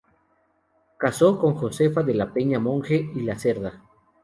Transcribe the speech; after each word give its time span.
Casó 0.97 1.37
con 1.37 1.53
Josefa 1.53 2.01
de 2.01 2.15
la 2.15 2.33
Peña-Monje 2.33 3.11
y 3.13 3.21
La 3.21 3.37
Cerda. 3.37 3.83